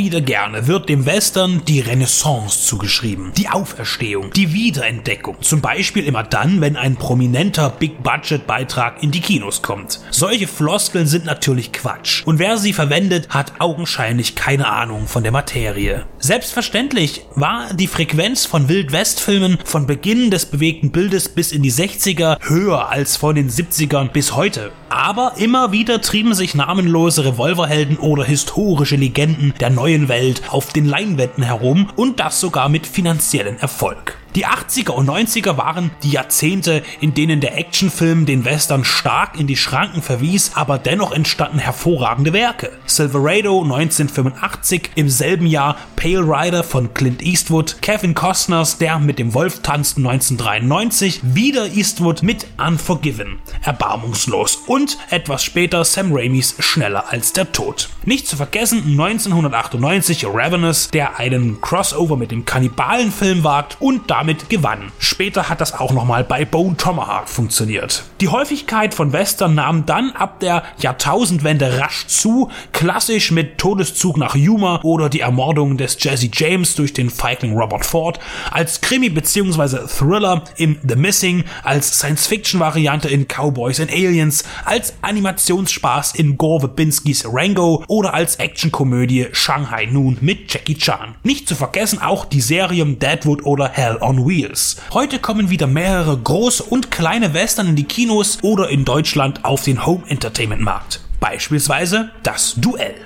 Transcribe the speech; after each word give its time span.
Wieder 0.00 0.22
gerne 0.22 0.66
wird 0.66 0.88
dem 0.88 1.04
Western 1.04 1.60
die 1.68 1.80
Renaissance 1.80 2.64
zugeschrieben, 2.64 3.32
die 3.36 3.50
Auferstehung, 3.50 4.32
die 4.32 4.54
Wiederentdeckung. 4.54 5.36
Zum 5.42 5.60
Beispiel 5.60 6.06
immer 6.06 6.22
dann, 6.22 6.62
wenn 6.62 6.76
ein 6.76 6.96
prominenter 6.96 7.68
Big-Budget-Beitrag 7.68 9.02
in 9.02 9.10
die 9.10 9.20
Kinos 9.20 9.60
kommt. 9.60 10.00
Solche 10.10 10.48
Floskeln 10.48 11.06
sind 11.06 11.26
natürlich 11.26 11.72
Quatsch. 11.72 12.22
Und 12.24 12.38
wer 12.38 12.56
sie 12.56 12.72
verwendet, 12.72 13.28
hat 13.28 13.60
augenscheinlich 13.60 14.36
keine 14.36 14.68
Ahnung 14.68 15.06
von 15.06 15.22
der 15.22 15.32
Materie. 15.32 16.06
Selbstverständlich 16.18 17.26
war 17.34 17.74
die 17.74 17.86
Frequenz 17.86 18.46
von 18.46 18.70
Wild-West-Filmen 18.70 19.58
von 19.66 19.86
Beginn 19.86 20.30
des 20.30 20.46
bewegten 20.46 20.92
Bildes 20.92 21.28
bis 21.28 21.52
in 21.52 21.62
die 21.62 21.72
60er 21.72 22.38
höher 22.40 22.88
als 22.88 23.18
von 23.18 23.34
den 23.34 23.50
70ern 23.50 24.08
bis 24.08 24.34
heute. 24.34 24.72
Aber 24.88 25.34
immer 25.36 25.70
wieder 25.72 26.00
trieben 26.00 26.34
sich 26.34 26.54
namenlose 26.54 27.24
Revolverhelden 27.24 27.98
oder 27.98 28.24
historische 28.24 28.96
Legenden 28.96 29.52
der 29.60 29.70
neuen 29.70 29.89
Welt 30.08 30.42
auf 30.50 30.72
den 30.72 30.86
Leinwänden 30.86 31.42
herum 31.42 31.90
und 31.96 32.20
das 32.20 32.40
sogar 32.40 32.68
mit 32.68 32.86
finanziellen 32.86 33.58
Erfolg. 33.58 34.16
Die 34.36 34.46
80er 34.46 34.90
und 34.90 35.08
90er 35.08 35.56
waren 35.56 35.90
die 36.04 36.10
Jahrzehnte, 36.10 36.84
in 37.00 37.14
denen 37.14 37.40
der 37.40 37.58
Actionfilm 37.58 38.26
den 38.26 38.44
Western 38.44 38.84
stark 38.84 39.38
in 39.38 39.48
die 39.48 39.56
Schranken 39.56 40.02
verwies, 40.02 40.52
aber 40.54 40.78
dennoch 40.78 41.10
entstanden 41.10 41.58
hervorragende 41.58 42.32
Werke. 42.32 42.70
Silverado 42.86 43.60
1985, 43.62 44.90
im 44.94 45.08
selben 45.08 45.46
Jahr 45.46 45.76
Pale 45.96 46.20
Rider 46.20 46.62
von 46.62 46.94
Clint 46.94 47.22
Eastwood, 47.22 47.82
Kevin 47.82 48.14
Costners 48.14 48.78
Der 48.78 49.00
mit 49.00 49.18
dem 49.18 49.34
Wolf 49.34 49.62
tanzt 49.62 49.96
1993, 49.96 51.20
wieder 51.22 51.66
Eastwood 51.66 52.22
mit 52.22 52.46
Unforgiven, 52.56 53.40
erbarmungslos 53.64 54.56
und 54.68 54.96
etwas 55.10 55.42
später 55.42 55.84
Sam 55.84 56.12
Raimis 56.12 56.54
Schneller 56.60 57.10
als 57.10 57.32
der 57.32 57.50
Tod. 57.50 57.88
Nicht 58.04 58.28
zu 58.28 58.36
vergessen 58.36 58.78
1998 58.78 60.24
Ravenous, 60.26 60.88
der 60.90 61.18
einen 61.18 61.60
Crossover 61.60 62.16
mit 62.16 62.30
dem 62.30 62.44
Kannibalenfilm 62.44 63.42
wagt 63.42 63.76
und 63.80 64.08
damit 64.20 64.50
gewann. 64.50 64.92
Später 64.98 65.48
hat 65.48 65.62
das 65.62 65.72
auch 65.72 65.92
nochmal 65.92 66.24
bei 66.24 66.44
Bone 66.44 66.76
Tomahawk 66.76 67.26
funktioniert. 67.26 68.04
Die 68.20 68.28
Häufigkeit 68.28 68.92
von 68.92 69.14
Western 69.14 69.54
nahm 69.54 69.86
dann 69.86 70.10
ab 70.10 70.40
der 70.40 70.62
Jahrtausendwende 70.78 71.78
rasch 71.80 72.06
zu, 72.06 72.50
klassisch 72.72 73.30
mit 73.30 73.56
Todeszug 73.56 74.18
nach 74.18 74.34
Yuma 74.34 74.80
oder 74.82 75.08
die 75.08 75.20
Ermordung 75.20 75.78
des 75.78 75.96
Jesse 75.98 76.28
James 76.30 76.74
durch 76.74 76.92
den 76.92 77.08
Feigling 77.08 77.56
Robert 77.56 77.86
Ford, 77.86 78.20
als 78.50 78.82
Krimi 78.82 79.08
bzw. 79.08 79.86
Thriller 79.86 80.44
im 80.56 80.76
The 80.86 80.96
Missing, 80.96 81.44
als 81.64 81.98
Science-Fiction-Variante 82.00 83.08
in 83.08 83.26
Cowboys 83.26 83.80
and 83.80 83.90
Aliens, 83.90 84.44
als 84.66 84.92
Animationsspaß 85.00 86.14
in 86.14 86.36
Gore 86.36 86.60
Verbinskis 86.60 87.24
Rango 87.26 87.84
oder 87.88 88.12
als 88.12 88.36
Actionkomödie 88.36 89.28
Shanghai 89.32 89.86
Noon 89.86 90.18
mit 90.20 90.52
Jackie 90.52 90.76
Chan. 90.76 91.14
Nicht 91.22 91.48
zu 91.48 91.54
vergessen 91.54 92.02
auch 92.02 92.26
die 92.26 92.42
Serien 92.42 92.98
Deadwood 92.98 93.46
oder 93.46 93.70
Hell 93.70 93.96
on 94.02 94.09
on 94.10 94.26
Wheels. 94.28 94.76
Heute 94.92 95.20
kommen 95.20 95.50
wieder 95.50 95.68
mehrere 95.68 96.18
große 96.18 96.64
und 96.64 96.90
kleine 96.90 97.32
Western 97.32 97.68
in 97.68 97.76
die 97.76 97.84
Kinos 97.84 98.38
oder 98.42 98.68
in 98.68 98.84
Deutschland 98.84 99.44
auf 99.44 99.62
den 99.62 99.86
Home 99.86 100.02
Entertainment 100.08 100.62
Markt. 100.62 101.00
Beispielsweise 101.20 102.10
das 102.24 102.54
Duell. 102.56 102.96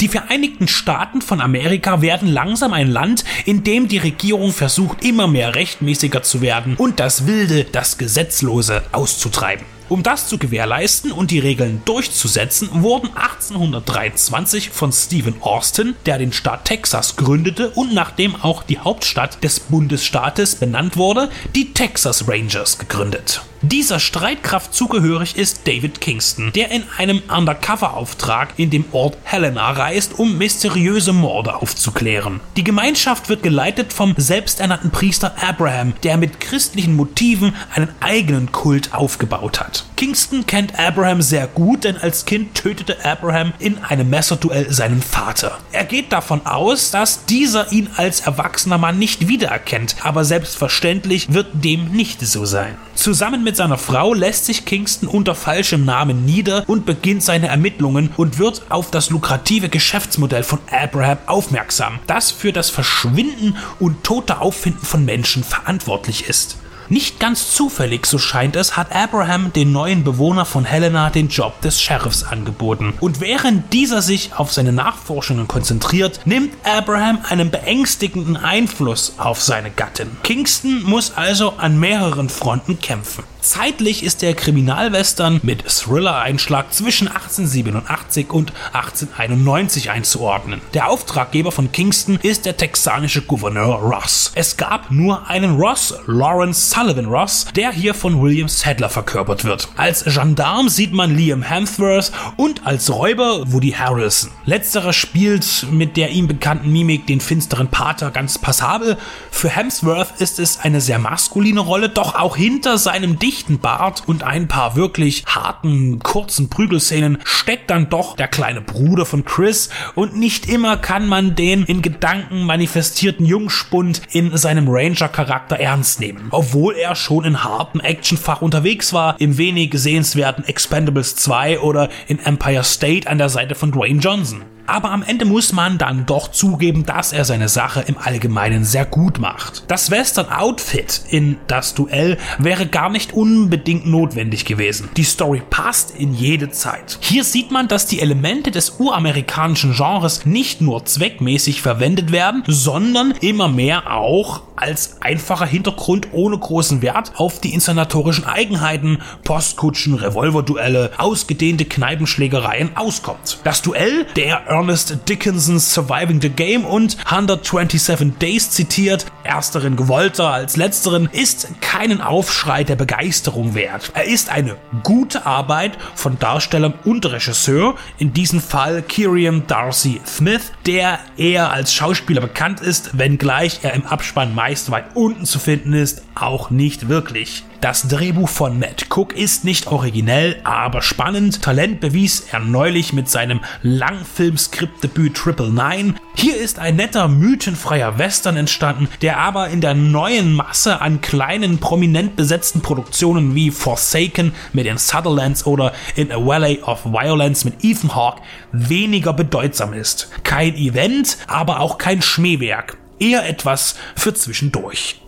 Die 0.00 0.08
Vereinigten 0.08 0.66
Staaten 0.66 1.20
von 1.20 1.42
Amerika 1.42 2.00
werden 2.00 2.26
langsam 2.26 2.72
ein 2.72 2.88
Land, 2.88 3.22
in 3.44 3.64
dem 3.64 3.86
die 3.86 3.98
Regierung 3.98 4.52
versucht, 4.52 5.04
immer 5.04 5.26
mehr 5.26 5.54
rechtmäßiger 5.54 6.22
zu 6.22 6.40
werden 6.40 6.76
und 6.76 7.00
das 7.00 7.26
Wilde, 7.26 7.64
das 7.64 7.98
Gesetzlose 7.98 8.82
auszutreiben. 8.92 9.66
Um 9.90 10.02
das 10.02 10.26
zu 10.26 10.38
gewährleisten 10.38 11.12
und 11.12 11.30
die 11.30 11.40
Regeln 11.40 11.82
durchzusetzen, 11.84 12.70
wurden 12.72 13.10
1823 13.14 14.70
von 14.70 14.90
Stephen 14.90 15.34
Austin, 15.42 15.94
der 16.06 16.16
den 16.16 16.32
Staat 16.32 16.64
Texas 16.64 17.16
gründete 17.16 17.68
und 17.70 17.92
nachdem 17.92 18.36
auch 18.36 18.62
die 18.62 18.78
Hauptstadt 18.78 19.44
des 19.44 19.60
Bundesstaates 19.60 20.54
benannt 20.54 20.96
wurde, 20.96 21.28
die 21.54 21.74
Texas 21.74 22.26
Rangers 22.26 22.78
gegründet. 22.78 23.42
Dieser 23.62 24.00
Streitkraft 24.00 24.72
zugehörig 24.72 25.36
ist 25.36 25.68
David 25.68 26.00
Kingston, 26.00 26.50
der 26.54 26.70
in 26.70 26.82
einem 26.96 27.22
Undercover-Auftrag 27.28 28.54
in 28.56 28.70
dem 28.70 28.86
Ort 28.92 29.18
Helena 29.22 29.72
reist, 29.72 30.18
um 30.18 30.38
mysteriöse 30.38 31.12
Morde 31.12 31.54
aufzuklären. 31.54 32.40
Die 32.56 32.64
Gemeinschaft 32.64 33.28
wird 33.28 33.42
geleitet 33.42 33.92
vom 33.92 34.14
selbsternannten 34.16 34.90
Priester 34.90 35.34
Abraham, 35.46 35.92
der 36.02 36.16
mit 36.16 36.40
christlichen 36.40 36.96
Motiven 36.96 37.54
einen 37.74 37.90
eigenen 38.00 38.50
Kult 38.50 38.94
aufgebaut 38.94 39.60
hat. 39.60 39.84
Kingston 39.96 40.46
kennt 40.46 40.78
Abraham 40.78 41.20
sehr 41.20 41.46
gut, 41.46 41.84
denn 41.84 41.98
als 41.98 42.24
Kind 42.24 42.54
tötete 42.54 43.04
Abraham 43.04 43.52
in 43.58 43.76
einem 43.84 44.08
Messerduell 44.08 44.72
seinen 44.72 45.02
Vater. 45.02 45.58
Er 45.72 45.84
geht 45.84 46.10
davon 46.10 46.46
aus, 46.46 46.90
dass 46.90 47.26
dieser 47.26 47.70
ihn 47.72 47.90
als 47.96 48.20
erwachsener 48.20 48.78
Mann 48.78 48.98
nicht 48.98 49.28
wiedererkennt, 49.28 49.96
aber 50.02 50.24
selbstverständlich 50.24 51.34
wird 51.34 51.48
dem 51.52 51.90
nicht 51.90 52.22
so 52.22 52.46
sein. 52.46 52.76
Zusammen 52.94 53.44
mit 53.44 53.49
seiner 53.56 53.78
Frau 53.78 54.14
lässt 54.14 54.46
sich 54.46 54.64
Kingston 54.64 55.08
unter 55.08 55.34
falschem 55.34 55.84
Namen 55.84 56.24
nieder 56.24 56.64
und 56.66 56.86
beginnt 56.86 57.22
seine 57.22 57.48
Ermittlungen 57.48 58.10
und 58.16 58.38
wird 58.38 58.62
auf 58.68 58.90
das 58.90 59.10
lukrative 59.10 59.68
Geschäftsmodell 59.68 60.42
von 60.42 60.58
Abraham 60.70 61.18
aufmerksam, 61.26 61.98
das 62.06 62.30
für 62.30 62.52
das 62.52 62.70
Verschwinden 62.70 63.56
und 63.78 64.04
tote 64.04 64.40
Auffinden 64.40 64.84
von 64.84 65.04
Menschen 65.04 65.44
verantwortlich 65.44 66.28
ist. 66.28 66.56
Nicht 66.90 67.20
ganz 67.20 67.54
zufällig, 67.54 68.04
so 68.04 68.18
scheint 68.18 68.56
es, 68.56 68.76
hat 68.76 68.92
Abraham 68.92 69.52
den 69.52 69.70
neuen 69.70 70.02
Bewohner 70.02 70.44
von 70.44 70.64
Helena 70.64 71.08
den 71.10 71.28
Job 71.28 71.60
des 71.60 71.80
Sheriffs 71.80 72.24
angeboten. 72.24 72.94
Und 72.98 73.20
während 73.20 73.72
dieser 73.72 74.02
sich 74.02 74.32
auf 74.34 74.52
seine 74.52 74.72
Nachforschungen 74.72 75.46
konzentriert, 75.46 76.18
nimmt 76.24 76.52
Abraham 76.64 77.20
einen 77.28 77.52
beängstigenden 77.52 78.36
Einfluss 78.36 79.14
auf 79.18 79.40
seine 79.40 79.70
Gattin. 79.70 80.10
Kingston 80.24 80.82
muss 80.82 81.12
also 81.14 81.54
an 81.58 81.78
mehreren 81.78 82.28
Fronten 82.28 82.80
kämpfen. 82.80 83.22
Zeitlich 83.40 84.02
ist 84.02 84.22
der 84.22 84.34
Kriminalwestern 84.34 85.40
mit 85.42 85.64
Thriller-Einschlag 85.66 86.72
zwischen 86.72 87.08
1887 87.08 88.30
und 88.30 88.52
1891 88.72 89.90
einzuordnen. 89.90 90.60
Der 90.74 90.88
Auftraggeber 90.88 91.50
von 91.50 91.72
Kingston 91.72 92.18
ist 92.22 92.44
der 92.44 92.56
texanische 92.56 93.22
Gouverneur 93.22 93.76
Ross. 93.76 94.32
Es 94.34 94.56
gab 94.56 94.90
nur 94.90 95.28
einen 95.28 95.56
Ross, 95.56 95.94
Lawrence 96.06 96.70
Sullivan 96.70 97.06
Ross, 97.06 97.46
der 97.56 97.72
hier 97.72 97.94
von 97.94 98.20
William 98.20 98.48
Sadler 98.48 98.90
verkörpert 98.90 99.44
wird. 99.44 99.68
Als 99.76 100.04
Gendarm 100.04 100.68
sieht 100.68 100.92
man 100.92 101.16
Liam 101.16 101.42
Hemsworth 101.42 102.12
und 102.36 102.66
als 102.66 102.90
Räuber 102.90 103.50
Woody 103.52 103.72
Harrelson. 103.72 104.30
Letzterer 104.50 104.92
spielt 104.92 105.66
mit 105.70 105.96
der 105.96 106.10
ihm 106.10 106.28
bekannten 106.28 106.70
Mimik 106.70 107.06
den 107.06 107.20
finsteren 107.20 107.68
Pater 107.68 108.10
ganz 108.10 108.38
passabel. 108.38 108.96
Für 109.30 109.48
Hemsworth 109.48 110.20
ist 110.20 110.38
es 110.38 110.60
eine 110.60 110.80
sehr 110.80 110.98
maskuline 110.98 111.60
Rolle, 111.60 111.88
doch 111.88 112.14
auch 112.14 112.36
hinter 112.36 112.78
seinem 112.78 113.18
Dicht 113.18 113.30
dichten 113.30 113.60
Bart 113.60 114.02
und 114.06 114.24
ein 114.24 114.48
paar 114.48 114.76
wirklich 114.76 115.24
harten, 115.24 116.00
kurzen 116.00 116.50
Prügelszenen 116.50 117.18
steckt 117.24 117.70
dann 117.70 117.88
doch 117.88 118.16
der 118.16 118.28
kleine 118.28 118.60
Bruder 118.60 119.06
von 119.06 119.24
Chris 119.24 119.70
und 119.94 120.16
nicht 120.16 120.48
immer 120.48 120.76
kann 120.76 121.06
man 121.06 121.36
den 121.36 121.62
in 121.62 121.80
Gedanken 121.80 122.42
manifestierten 122.42 123.24
Jungspund 123.24 124.02
in 124.10 124.36
seinem 124.36 124.68
Ranger-Charakter 124.68 125.60
ernst 125.60 126.00
nehmen. 126.00 126.26
Obwohl 126.32 126.74
er 126.74 126.96
schon 126.96 127.24
in 127.24 127.44
hartem 127.44 127.80
Actionfach 127.80 128.42
unterwegs 128.42 128.92
war, 128.92 129.14
im 129.20 129.38
wenig 129.38 129.70
sehenswerten 129.74 130.44
Expendables 130.44 131.16
2 131.16 131.60
oder 131.60 131.88
in 132.08 132.18
Empire 132.18 132.64
State 132.64 133.08
an 133.08 133.18
der 133.18 133.28
Seite 133.28 133.54
von 133.54 133.70
Dwayne 133.70 134.00
Johnson 134.00 134.39
aber 134.70 134.90
am 134.92 135.02
Ende 135.02 135.24
muss 135.24 135.52
man 135.52 135.78
dann 135.78 136.06
doch 136.06 136.28
zugeben, 136.28 136.86
dass 136.86 137.12
er 137.12 137.24
seine 137.24 137.48
Sache 137.48 137.84
im 137.86 137.98
Allgemeinen 137.98 138.64
sehr 138.64 138.84
gut 138.84 139.18
macht. 139.18 139.64
Das 139.68 139.90
Western-Outfit 139.90 141.02
in 141.10 141.38
das 141.46 141.74
Duell 141.74 142.18
wäre 142.38 142.66
gar 142.66 142.88
nicht 142.88 143.12
unbedingt 143.12 143.86
notwendig 143.86 144.44
gewesen. 144.44 144.88
Die 144.96 145.04
Story 145.04 145.42
passt 145.48 145.94
in 145.96 146.14
jede 146.14 146.50
Zeit. 146.50 146.98
Hier 147.00 147.24
sieht 147.24 147.50
man, 147.50 147.68
dass 147.68 147.86
die 147.86 148.00
Elemente 148.00 148.50
des 148.50 148.78
uramerikanischen 148.78 149.74
Genres 149.74 150.24
nicht 150.24 150.60
nur 150.60 150.84
zweckmäßig 150.84 151.62
verwendet 151.62 152.12
werden, 152.12 152.44
sondern 152.46 153.12
immer 153.20 153.48
mehr 153.48 153.92
auch 153.92 154.42
als 154.60 155.00
einfacher 155.00 155.46
Hintergrund 155.46 156.08
ohne 156.12 156.38
großen 156.38 156.82
Wert 156.82 157.12
auf 157.16 157.40
die 157.40 157.54
inszenatorischen 157.54 158.24
Eigenheiten, 158.24 158.98
Postkutschen, 159.24 159.94
Revolverduelle, 159.94 160.90
ausgedehnte 160.98 161.64
Kneipenschlägereien 161.64 162.76
auskommt. 162.76 163.38
Das 163.44 163.62
Duell 163.62 164.06
der 164.16 164.46
Ernest 164.46 164.98
Dickinsons 165.08 165.72
Surviving 165.74 166.20
the 166.20 166.28
Game 166.28 166.64
und 166.64 166.96
127 167.06 168.18
Days 168.18 168.50
zitiert, 168.50 169.06
ersteren 169.24 169.76
gewollter 169.76 170.30
als 170.30 170.56
letzteren, 170.56 171.08
ist 171.12 171.48
keinen 171.60 172.00
Aufschrei 172.00 172.64
der 172.64 172.76
Begeisterung 172.76 173.54
wert. 173.54 173.92
Er 173.94 174.04
ist 174.04 174.28
eine 174.28 174.56
gute 174.82 175.26
Arbeit 175.26 175.78
von 175.94 176.18
Darsteller 176.18 176.74
und 176.84 177.06
Regisseur, 177.06 177.74
in 177.98 178.12
diesem 178.12 178.40
Fall 178.40 178.82
Kirian 178.82 179.46
Darcy 179.46 180.00
Smith, 180.06 180.52
der 180.66 180.98
eher 181.16 181.50
als 181.50 181.72
Schauspieler 181.72 182.20
bekannt 182.20 182.60
ist, 182.60 182.98
wenngleich 182.98 183.60
er 183.62 183.74
im 183.74 183.86
Abspann 183.86 184.34
meist 184.34 184.70
weit 184.70 184.94
unten 184.94 185.24
zu 185.24 185.38
finden 185.38 185.72
ist, 185.72 186.02
auch 186.14 186.50
nicht 186.50 186.88
wirklich. 186.88 187.44
Das 187.60 187.88
Drehbuch 187.88 188.30
von 188.30 188.58
Matt 188.58 188.86
Cook 188.88 189.14
ist 189.14 189.44
nicht 189.44 189.66
originell, 189.66 190.40
aber 190.44 190.80
spannend. 190.80 191.42
Talent 191.42 191.80
bewies 191.80 192.24
er 192.32 192.40
neulich 192.40 192.94
mit 192.94 193.10
seinem 193.10 193.40
Langfilmskriptdebüt 193.62 195.14
Triple 195.14 195.50
Nine. 195.50 195.94
Hier 196.14 196.38
ist 196.38 196.58
ein 196.58 196.76
netter, 196.76 197.06
mythenfreier 197.08 197.98
Western 197.98 198.38
entstanden, 198.38 198.88
der 199.02 199.18
aber 199.18 199.48
in 199.48 199.60
der 199.60 199.74
neuen 199.74 200.32
Masse 200.32 200.80
an 200.80 201.02
kleinen, 201.02 201.58
prominent 201.58 202.16
besetzten 202.16 202.62
Produktionen 202.62 203.34
wie 203.34 203.50
Forsaken 203.50 204.32
mit 204.54 204.64
den 204.64 204.78
Sutherlands 204.78 205.44
oder 205.46 205.74
In 205.96 206.10
a 206.12 206.16
Valley 206.16 206.62
of 206.62 206.86
Violence 206.86 207.44
mit 207.44 207.62
Ethan 207.62 207.94
Hawke 207.94 208.22
weniger 208.52 209.12
bedeutsam 209.12 209.74
ist. 209.74 210.10
Kein 210.50 210.58
Event, 210.58 211.16
aber 211.28 211.60
auch 211.60 211.78
kein 211.78 212.02
Schmähwerk. 212.02 212.76
Eher 212.98 213.28
etwas 213.28 213.76
für 213.94 214.14
zwischendurch. 214.14 214.99